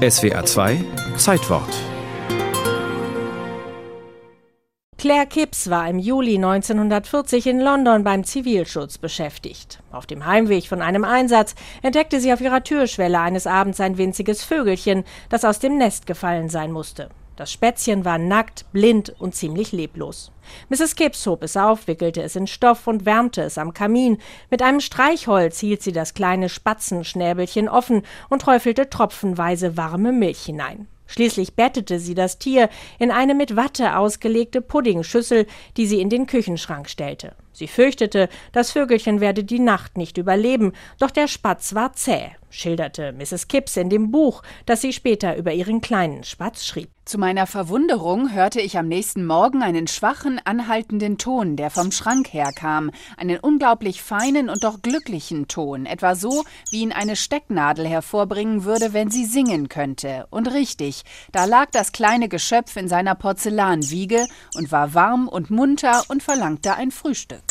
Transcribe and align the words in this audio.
SWA 0.00 0.42
2 0.46 0.82
Zeitwort 1.18 1.68
Claire 4.96 5.26
Kipps 5.26 5.68
war 5.68 5.90
im 5.90 5.98
Juli 5.98 6.36
1940 6.36 7.46
in 7.46 7.60
London 7.60 8.02
beim 8.02 8.24
Zivilschutz 8.24 8.96
beschäftigt. 8.96 9.82
Auf 9.92 10.06
dem 10.06 10.24
Heimweg 10.24 10.68
von 10.68 10.80
einem 10.80 11.04
Einsatz 11.04 11.54
entdeckte 11.82 12.18
sie 12.18 12.32
auf 12.32 12.40
ihrer 12.40 12.64
Türschwelle 12.64 13.20
eines 13.20 13.46
Abends 13.46 13.78
ein 13.78 13.98
winziges 13.98 14.42
Vögelchen, 14.42 15.04
das 15.28 15.44
aus 15.44 15.58
dem 15.58 15.76
Nest 15.76 16.06
gefallen 16.06 16.48
sein 16.48 16.72
musste. 16.72 17.10
Das 17.40 17.50
Spätzchen 17.50 18.04
war 18.04 18.18
nackt, 18.18 18.70
blind 18.70 19.14
und 19.18 19.34
ziemlich 19.34 19.72
leblos. 19.72 20.30
Mrs. 20.68 20.94
Kipps 20.94 21.26
hob 21.26 21.42
es 21.42 21.56
auf, 21.56 21.86
wickelte 21.86 22.20
es 22.20 22.36
in 22.36 22.46
Stoff 22.46 22.86
und 22.86 23.06
wärmte 23.06 23.40
es 23.40 23.56
am 23.56 23.72
Kamin. 23.72 24.18
Mit 24.50 24.60
einem 24.60 24.80
Streichholz 24.80 25.58
hielt 25.58 25.80
sie 25.80 25.92
das 25.92 26.12
kleine 26.12 26.50
Spatzenschnäbelchen 26.50 27.70
offen 27.70 28.02
und 28.28 28.42
träufelte 28.42 28.90
tropfenweise 28.90 29.78
warme 29.78 30.12
Milch 30.12 30.42
hinein. 30.42 30.86
Schließlich 31.06 31.54
bettete 31.54 31.98
sie 31.98 32.14
das 32.14 32.38
Tier 32.38 32.68
in 32.98 33.10
eine 33.10 33.34
mit 33.34 33.56
Watte 33.56 33.96
ausgelegte 33.96 34.60
Puddingschüssel, 34.60 35.46
die 35.78 35.86
sie 35.86 36.02
in 36.02 36.10
den 36.10 36.26
Küchenschrank 36.26 36.90
stellte. 36.90 37.34
Sie 37.52 37.68
fürchtete, 37.68 38.28
das 38.52 38.70
Vögelchen 38.70 39.22
werde 39.22 39.44
die 39.44 39.60
Nacht 39.60 39.96
nicht 39.96 40.18
überleben, 40.18 40.74
doch 40.98 41.10
der 41.10 41.26
Spatz 41.26 41.74
war 41.74 41.94
zäh, 41.94 42.32
schilderte 42.50 43.12
Mrs. 43.12 43.48
Kipps 43.48 43.76
in 43.76 43.88
dem 43.88 44.10
Buch, 44.10 44.42
das 44.66 44.80
sie 44.80 44.92
später 44.92 45.36
über 45.36 45.52
ihren 45.52 45.80
kleinen 45.80 46.24
Spatz 46.24 46.64
schrieb. 46.66 46.90
Zu 47.04 47.18
meiner 47.18 47.46
Verwunderung 47.46 48.32
hörte 48.32 48.60
ich 48.60 48.78
am 48.78 48.86
nächsten 48.86 49.26
Morgen 49.26 49.62
einen 49.62 49.88
schwachen, 49.88 50.40
anhaltenden 50.44 51.18
Ton, 51.18 51.56
der 51.56 51.70
vom 51.70 51.90
Schrank 51.90 52.32
herkam, 52.32 52.92
einen 53.16 53.40
unglaublich 53.40 54.02
feinen 54.02 54.48
und 54.48 54.62
doch 54.62 54.82
glücklichen 54.82 55.48
Ton, 55.48 55.86
etwa 55.86 56.14
so, 56.14 56.44
wie 56.70 56.82
ihn 56.82 56.92
eine 56.92 57.16
Stecknadel 57.16 57.88
hervorbringen 57.88 58.64
würde, 58.64 58.92
wenn 58.92 59.10
sie 59.10 59.24
singen 59.24 59.68
könnte. 59.68 60.26
Und 60.30 60.52
richtig, 60.52 61.02
da 61.32 61.46
lag 61.46 61.70
das 61.72 61.92
kleine 61.92 62.28
Geschöpf 62.28 62.76
in 62.76 62.86
seiner 62.86 63.14
Porzellanwiege 63.16 64.26
und 64.54 64.70
war 64.70 64.94
warm 64.94 65.26
und 65.26 65.50
munter 65.50 66.04
und 66.08 66.22
verlangte 66.22 66.74
ein 66.74 66.90
Frühstück. 66.90 67.42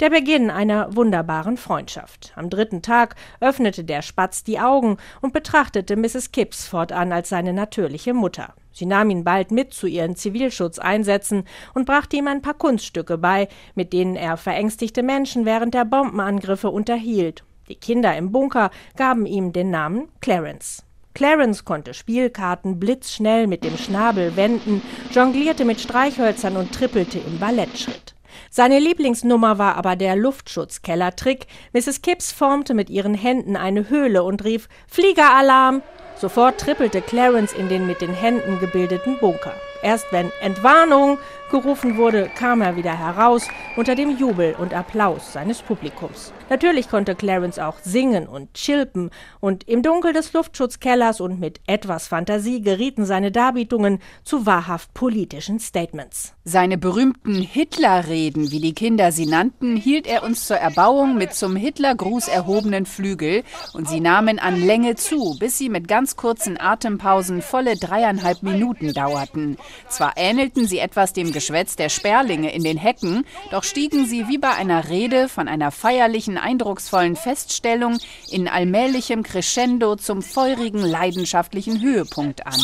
Der 0.00 0.10
Beginn 0.10 0.50
einer 0.50 0.96
wunderbaren 0.96 1.56
Freundschaft. 1.56 2.32
Am 2.34 2.50
dritten 2.50 2.82
Tag 2.82 3.14
öffnete 3.40 3.84
der 3.84 4.02
Spatz 4.02 4.42
die 4.42 4.58
Augen 4.58 4.96
und 5.20 5.32
betrachtete 5.32 5.94
Mrs. 5.94 6.32
Kipps 6.32 6.66
fortan 6.66 7.12
als 7.12 7.28
seine 7.28 7.52
natürliche 7.52 8.12
Mutter. 8.12 8.54
Sie 8.72 8.86
nahm 8.86 9.10
ihn 9.10 9.22
bald 9.22 9.52
mit 9.52 9.72
zu 9.72 9.86
ihren 9.86 10.16
Zivilschutzeinsätzen 10.16 11.44
und 11.74 11.86
brachte 11.86 12.16
ihm 12.16 12.26
ein 12.26 12.42
paar 12.42 12.54
Kunststücke 12.54 13.18
bei, 13.18 13.46
mit 13.76 13.92
denen 13.92 14.16
er 14.16 14.36
verängstigte 14.36 15.04
Menschen 15.04 15.44
während 15.44 15.74
der 15.74 15.84
Bombenangriffe 15.84 16.70
unterhielt. 16.70 17.44
Die 17.68 17.76
Kinder 17.76 18.16
im 18.16 18.32
Bunker 18.32 18.70
gaben 18.96 19.26
ihm 19.26 19.52
den 19.52 19.70
Namen 19.70 20.08
Clarence. 20.20 20.82
Clarence 21.14 21.64
konnte 21.64 21.94
Spielkarten 21.94 22.80
blitzschnell 22.80 23.46
mit 23.46 23.62
dem 23.62 23.76
Schnabel 23.78 24.34
wenden, 24.34 24.82
jonglierte 25.12 25.64
mit 25.64 25.80
Streichhölzern 25.80 26.56
und 26.56 26.72
trippelte 26.72 27.20
im 27.20 27.38
Ballettschritt. 27.38 28.16
Seine 28.50 28.78
Lieblingsnummer 28.78 29.58
war 29.58 29.76
aber 29.76 29.96
der 29.96 30.16
Luftschutzkellertrick. 30.16 31.46
Mrs. 31.72 32.02
Kipps 32.02 32.32
formte 32.32 32.74
mit 32.74 32.90
ihren 32.90 33.14
Händen 33.14 33.56
eine 33.56 33.88
Höhle 33.88 34.22
und 34.22 34.44
rief 34.44 34.68
Fliegeralarm. 34.86 35.82
Sofort 36.16 36.60
trippelte 36.60 37.02
Clarence 37.02 37.52
in 37.52 37.68
den 37.68 37.86
mit 37.86 38.00
den 38.00 38.14
Händen 38.14 38.60
gebildeten 38.60 39.18
Bunker. 39.18 39.54
Erst 39.84 40.06
wenn 40.12 40.32
Entwarnung 40.40 41.18
gerufen 41.50 41.98
wurde, 41.98 42.30
kam 42.34 42.62
er 42.62 42.74
wieder 42.74 42.98
heraus 42.98 43.46
unter 43.76 43.94
dem 43.94 44.16
Jubel 44.16 44.56
und 44.58 44.72
Applaus 44.72 45.34
seines 45.34 45.60
Publikums. 45.60 46.32
Natürlich 46.48 46.88
konnte 46.88 47.14
Clarence 47.14 47.58
auch 47.58 47.76
singen 47.82 48.26
und 48.26 48.54
chilpen, 48.54 49.10
und 49.40 49.68
im 49.68 49.82
Dunkel 49.82 50.12
des 50.12 50.32
Luftschutzkellers 50.32 51.20
und 51.20 51.38
mit 51.38 51.60
etwas 51.66 52.08
Fantasie 52.08 52.60
gerieten 52.60 53.04
seine 53.04 53.30
Darbietungen 53.30 54.00
zu 54.24 54.46
wahrhaft 54.46 54.94
politischen 54.94 55.60
Statements. 55.60 56.34
Seine 56.44 56.76
berühmten 56.76 57.34
Hitlerreden, 57.34 58.50
wie 58.50 58.60
die 58.60 58.74
Kinder 58.74 59.12
sie 59.12 59.26
nannten, 59.26 59.76
hielt 59.76 60.06
er 60.06 60.22
uns 60.22 60.46
zur 60.46 60.56
Erbauung 60.56 61.16
mit 61.16 61.34
zum 61.34 61.56
Hitlergruß 61.56 62.28
erhobenen 62.28 62.86
Flügel, 62.86 63.42
und 63.74 63.88
sie 63.88 64.00
nahmen 64.00 64.38
an 64.38 64.60
Länge 64.60 64.96
zu, 64.96 65.36
bis 65.38 65.58
sie 65.58 65.68
mit 65.68 65.88
ganz 65.88 66.16
kurzen 66.16 66.58
Atempausen 66.58 67.42
volle 67.42 67.76
dreieinhalb 67.76 68.42
Minuten 68.42 68.92
dauerten. 68.92 69.56
Zwar 69.88 70.14
ähnelten 70.16 70.66
sie 70.66 70.78
etwas 70.78 71.12
dem 71.12 71.32
Geschwätz 71.32 71.76
der 71.76 71.88
Sperlinge 71.88 72.52
in 72.52 72.64
den 72.64 72.78
Hecken, 72.78 73.24
doch 73.50 73.64
stiegen 73.64 74.06
sie 74.06 74.28
wie 74.28 74.38
bei 74.38 74.50
einer 74.50 74.88
Rede 74.88 75.28
von 75.28 75.48
einer 75.48 75.70
feierlichen, 75.70 76.38
eindrucksvollen 76.38 77.16
Feststellung 77.16 77.98
in 78.30 78.48
allmählichem 78.48 79.22
Crescendo 79.22 79.96
zum 79.96 80.22
feurigen, 80.22 80.80
leidenschaftlichen 80.80 81.80
Höhepunkt 81.80 82.46
an. 82.46 82.60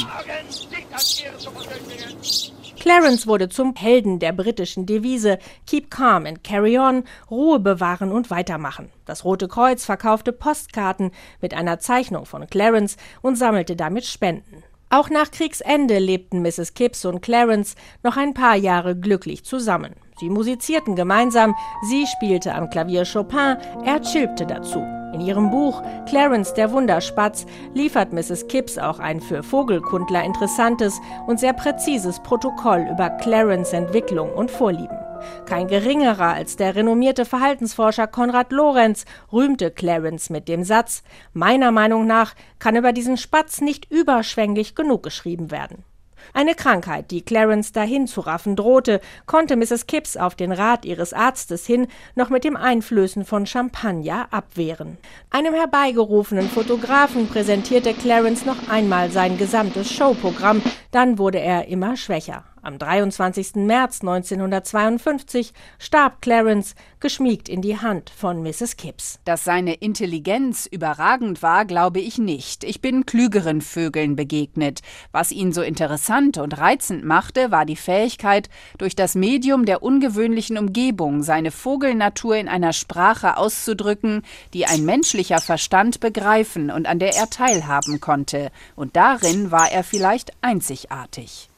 Clarence 2.80 3.26
wurde 3.26 3.50
zum 3.50 3.74
Helden 3.76 4.20
der 4.20 4.32
britischen 4.32 4.86
Devise 4.86 5.38
Keep 5.66 5.90
calm 5.90 6.24
and 6.24 6.42
carry 6.42 6.78
on, 6.78 7.04
Ruhe 7.30 7.60
bewahren 7.60 8.10
und 8.10 8.30
weitermachen. 8.30 8.90
Das 9.04 9.22
Rote 9.22 9.48
Kreuz 9.48 9.84
verkaufte 9.84 10.32
Postkarten 10.32 11.10
mit 11.42 11.52
einer 11.52 11.78
Zeichnung 11.78 12.24
von 12.24 12.46
Clarence 12.48 12.96
und 13.20 13.36
sammelte 13.36 13.76
damit 13.76 14.06
Spenden. 14.06 14.64
Auch 14.92 15.08
nach 15.08 15.30
Kriegsende 15.30 16.00
lebten 16.00 16.42
Mrs. 16.42 16.74
Kipps 16.74 17.04
und 17.04 17.20
Clarence 17.20 17.76
noch 18.02 18.16
ein 18.16 18.34
paar 18.34 18.56
Jahre 18.56 18.96
glücklich 18.96 19.44
zusammen. 19.44 19.94
Sie 20.18 20.28
musizierten 20.28 20.96
gemeinsam, 20.96 21.54
sie 21.88 22.08
spielte 22.08 22.52
am 22.54 22.68
Klavier 22.70 23.04
Chopin, 23.04 23.56
er 23.84 24.00
chilpte 24.02 24.46
dazu. 24.46 24.80
In 25.14 25.20
ihrem 25.20 25.50
Buch 25.50 25.80
Clarence 26.06 26.54
der 26.54 26.72
Wunderspatz 26.72 27.46
liefert 27.72 28.12
Mrs. 28.12 28.48
Kipps 28.48 28.78
auch 28.78 28.98
ein 28.98 29.20
für 29.20 29.44
Vogelkundler 29.44 30.24
interessantes 30.24 31.00
und 31.28 31.38
sehr 31.38 31.52
präzises 31.52 32.20
Protokoll 32.20 32.88
über 32.90 33.10
Clarence 33.10 33.72
Entwicklung 33.72 34.32
und 34.32 34.50
Vorlieben. 34.50 34.99
Kein 35.46 35.68
geringerer 35.68 36.34
als 36.34 36.56
der 36.56 36.74
renommierte 36.74 37.24
Verhaltensforscher 37.24 38.06
Konrad 38.06 38.52
Lorenz 38.52 39.04
rühmte 39.32 39.70
Clarence 39.70 40.30
mit 40.30 40.48
dem 40.48 40.64
Satz 40.64 41.02
Meiner 41.32 41.70
Meinung 41.70 42.06
nach 42.06 42.34
kann 42.58 42.76
über 42.76 42.92
diesen 42.92 43.16
Spatz 43.16 43.60
nicht 43.60 43.90
überschwänglich 43.90 44.74
genug 44.74 45.02
geschrieben 45.02 45.50
werden. 45.50 45.84
Eine 46.32 46.54
Krankheit, 46.54 47.10
die 47.10 47.22
Clarence 47.22 47.72
dahin 47.72 48.06
zu 48.06 48.20
raffen 48.20 48.54
drohte, 48.54 49.00
konnte 49.26 49.56
Mrs. 49.56 49.86
Kipps 49.86 50.16
auf 50.16 50.34
den 50.34 50.52
Rat 50.52 50.84
ihres 50.84 51.12
Arztes 51.12 51.66
hin 51.66 51.88
noch 52.14 52.30
mit 52.30 52.44
dem 52.44 52.56
Einflößen 52.56 53.24
von 53.24 53.46
Champagner 53.46 54.28
abwehren. 54.30 54.98
Einem 55.30 55.54
herbeigerufenen 55.54 56.48
Fotografen 56.48 57.26
präsentierte 57.28 57.94
Clarence 57.94 58.46
noch 58.46 58.68
einmal 58.68 59.10
sein 59.10 59.38
gesamtes 59.38 59.90
Showprogramm, 59.90 60.62
dann 60.92 61.18
wurde 61.18 61.40
er 61.40 61.66
immer 61.68 61.96
schwächer. 61.96 62.44
Am 62.62 62.78
23. 62.78 63.54
März 63.54 64.02
1952 64.02 65.52
starb 65.78 66.20
Clarence, 66.20 66.74
geschmiegt 67.00 67.48
in 67.48 67.62
die 67.62 67.78
Hand 67.78 68.10
von 68.10 68.42
Mrs. 68.42 68.76
Kipps. 68.76 69.18
Dass 69.24 69.44
seine 69.44 69.74
Intelligenz 69.74 70.66
überragend 70.66 71.42
war, 71.42 71.64
glaube 71.64 72.00
ich 72.00 72.18
nicht. 72.18 72.64
Ich 72.64 72.82
bin 72.82 73.06
klügeren 73.06 73.62
Vögeln 73.62 74.14
begegnet. 74.14 74.80
Was 75.10 75.32
ihn 75.32 75.52
so 75.52 75.62
interessant 75.62 76.36
und 76.36 76.58
reizend 76.58 77.04
machte, 77.04 77.50
war 77.50 77.64
die 77.64 77.76
Fähigkeit, 77.76 78.50
durch 78.76 78.94
das 78.94 79.14
Medium 79.14 79.64
der 79.64 79.82
ungewöhnlichen 79.82 80.58
Umgebung 80.58 81.22
seine 81.22 81.52
Vogelnatur 81.52 82.36
in 82.36 82.48
einer 82.48 82.74
Sprache 82.74 83.38
auszudrücken, 83.38 84.22
die 84.52 84.66
ein 84.66 84.84
menschlicher 84.84 85.40
Verstand 85.40 86.00
begreifen 86.00 86.70
und 86.70 86.86
an 86.86 86.98
der 86.98 87.16
er 87.16 87.30
teilhaben 87.30 88.00
konnte. 88.00 88.50
Und 88.76 88.96
darin 88.96 89.50
war 89.50 89.72
er 89.72 89.82
vielleicht 89.82 90.32
einzigartig. 90.42 91.49